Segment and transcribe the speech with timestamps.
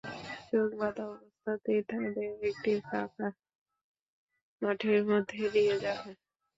[0.49, 3.27] চোখ বাঁধা অবস্থাতেই তাঁদের একটি ফাঁকা
[4.61, 6.17] মাঠের মধ্যে নিয়ে যাওয়া হয়।